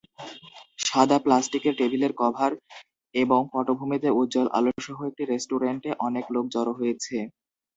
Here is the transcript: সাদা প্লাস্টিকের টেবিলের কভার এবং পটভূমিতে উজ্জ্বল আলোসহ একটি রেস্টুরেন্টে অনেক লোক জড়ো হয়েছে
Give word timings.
সাদা 0.83 1.17
প্লাস্টিকের 1.19 1.73
টেবিলের 1.79 2.13
কভার 2.21 2.51
এবং 3.15 3.39
পটভূমিতে 3.53 4.09
উজ্জ্বল 4.19 4.47
আলোসহ 4.57 4.97
একটি 5.09 5.23
রেস্টুরেন্টে 5.25 5.89
অনেক 6.07 6.25
লোক 6.35 6.45
জড়ো 6.53 6.73
হয়েছে 6.79 7.15